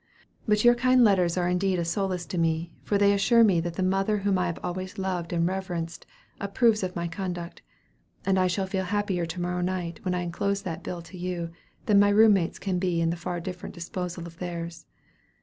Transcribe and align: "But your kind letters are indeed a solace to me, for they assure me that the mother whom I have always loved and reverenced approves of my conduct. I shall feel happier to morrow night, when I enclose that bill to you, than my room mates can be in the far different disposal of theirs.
"But 0.47 0.65
your 0.65 0.73
kind 0.73 1.03
letters 1.03 1.37
are 1.37 1.47
indeed 1.47 1.77
a 1.77 1.85
solace 1.85 2.25
to 2.25 2.39
me, 2.39 2.73
for 2.81 2.97
they 2.97 3.13
assure 3.13 3.43
me 3.43 3.59
that 3.59 3.75
the 3.75 3.83
mother 3.83 4.17
whom 4.17 4.35
I 4.39 4.47
have 4.47 4.57
always 4.63 4.97
loved 4.97 5.31
and 5.31 5.45
reverenced 5.47 6.07
approves 6.39 6.81
of 6.81 6.95
my 6.95 7.07
conduct. 7.07 7.61
I 8.25 8.47
shall 8.47 8.65
feel 8.65 8.85
happier 8.85 9.27
to 9.27 9.39
morrow 9.39 9.61
night, 9.61 9.99
when 10.01 10.15
I 10.15 10.23
enclose 10.23 10.63
that 10.63 10.81
bill 10.81 11.03
to 11.03 11.17
you, 11.19 11.51
than 11.85 11.99
my 11.99 12.09
room 12.09 12.33
mates 12.33 12.57
can 12.57 12.79
be 12.79 12.99
in 12.99 13.11
the 13.11 13.15
far 13.15 13.39
different 13.39 13.75
disposal 13.75 14.25
of 14.25 14.39
theirs. 14.39 14.87